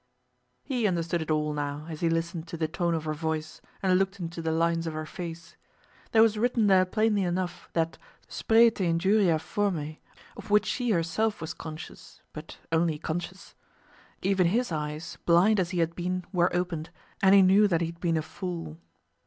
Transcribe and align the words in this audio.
He 0.63 0.87
understood 0.87 1.21
it 1.21 1.29
all 1.29 1.53
now 1.53 1.85
as 1.87 1.99
he 1.99 2.09
listened 2.09 2.47
to 2.47 2.57
the 2.57 2.67
tone 2.67 2.95
of 2.95 3.03
her 3.03 3.13
voice, 3.13 3.61
and 3.83 3.99
looked 3.99 4.19
into 4.19 4.41
the 4.41 4.51
lines 4.51 4.87
of 4.87 4.95
her 4.95 5.05
face. 5.05 5.55
There 6.11 6.23
was 6.23 6.39
written 6.39 6.65
there 6.65 6.85
plainly 6.85 7.21
enough 7.21 7.69
that 7.73 7.99
spretæ 8.27 8.79
injuria 8.83 9.35
formæ 9.35 9.99
of 10.35 10.49
which 10.49 10.65
she 10.65 10.89
herself 10.89 11.39
was 11.39 11.53
conscious, 11.53 12.19
but 12.33 12.57
only 12.71 12.97
conscious. 12.97 13.53
Even 14.23 14.47
his 14.47 14.71
eyes, 14.71 15.19
blind 15.27 15.59
as 15.59 15.69
he 15.69 15.77
had 15.81 15.93
been, 15.93 16.25
were 16.33 16.49
opened, 16.51 16.89
and 17.21 17.35
he 17.35 17.43
knew 17.43 17.67
that 17.67 17.81
he 17.81 17.85
had 17.85 17.99
been 17.99 18.17
a 18.17 18.23
fool. 18.23 18.79